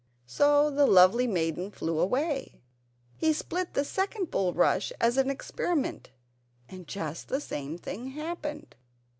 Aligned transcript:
So 0.25 0.71
the 0.71 0.87
lovely 0.87 1.27
maiden 1.27 1.69
flew 1.69 1.99
away. 1.99 2.59
He 3.17 3.33
split 3.33 3.75
the 3.75 3.85
second 3.85 4.31
bulrush 4.31 4.91
as 4.99 5.15
an 5.17 5.29
experiment 5.29 6.09
and 6.67 6.87
just 6.87 7.27
the 7.27 7.39
same 7.39 7.77
thing 7.77 8.07
happened. 8.07 8.75